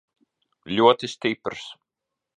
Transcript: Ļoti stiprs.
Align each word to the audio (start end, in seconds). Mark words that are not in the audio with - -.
Ļoti 0.79 1.09
stiprs. 1.15 1.71